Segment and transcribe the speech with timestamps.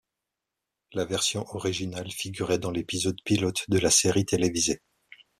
[0.93, 4.81] La version originale figurait dans l'épisode pilote de la série télévisée.